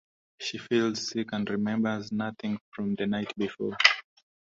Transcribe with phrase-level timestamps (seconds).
[0.39, 3.77] She feels sick and remembers nothing from the night before.